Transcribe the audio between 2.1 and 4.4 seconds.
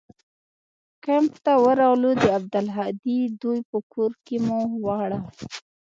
د عبدالهادي دوى په کور کښې